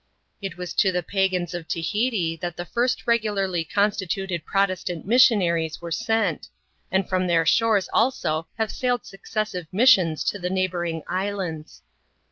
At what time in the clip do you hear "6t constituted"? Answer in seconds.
3.71-4.45